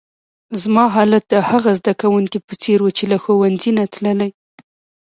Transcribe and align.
زما 0.61 0.85
حالت 0.95 1.23
د 1.29 1.35
هغه 1.49 1.71
زده 1.79 1.93
کونکي 2.01 2.39
په 2.47 2.53
څېر 2.61 2.79
وو، 2.81 2.95
چي 2.97 3.05
له 3.11 3.17
ښوونځۍ 3.23 3.71
نه 3.77 3.83
تللی. 3.93 4.29